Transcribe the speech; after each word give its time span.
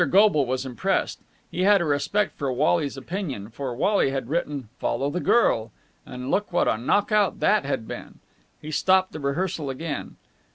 Goble 0.09 0.47
was 0.47 0.65
impressed. 0.65 1.19
He 1.51 1.61
had 1.61 1.79
a 1.79 1.85
respect 1.85 2.35
for 2.35 2.51
Wally's 2.51 2.97
opinion, 2.97 3.51
for 3.51 3.75
Wally 3.75 4.09
had 4.09 4.29
written 4.29 4.67
"Follow 4.79 5.11
the 5.11 5.19
Girl" 5.19 5.71
and 6.07 6.31
look 6.31 6.51
what 6.51 6.67
a 6.67 6.75
knock 6.75 7.11
out 7.11 7.39
that 7.39 7.65
had 7.65 7.87
been. 7.87 8.17
He 8.59 8.71
stopped 8.71 9.11
the 9.11 9.19
rehearsal 9.19 9.69
again. 9.69 10.15